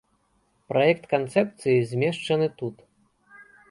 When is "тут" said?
2.61-2.77